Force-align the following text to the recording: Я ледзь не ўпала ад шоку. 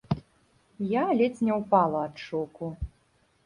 Я 0.93 1.03
ледзь 1.21 1.45
не 1.49 1.53
ўпала 1.59 2.03
ад 2.09 2.15
шоку. 2.27 2.75